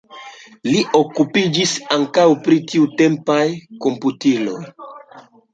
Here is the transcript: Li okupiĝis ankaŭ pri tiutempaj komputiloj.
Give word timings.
Li 0.67 0.79
okupiĝis 0.99 1.73
ankaŭ 1.97 2.25
pri 2.47 2.57
tiutempaj 2.73 3.39
komputiloj. 3.87 4.59